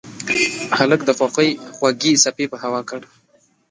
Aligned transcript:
هلک 0.77 0.99
د 1.05 1.09
خوښۍ 1.17 1.49
خوږې 1.75 2.13
څپې 2.23 2.45
په 2.51 2.57
هوا 2.63 2.81
کړ. 2.89 3.01